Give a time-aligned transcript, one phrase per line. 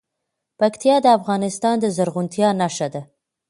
[0.59, 3.01] پکتیا د افغانستان د زرغونتیا نښه ده.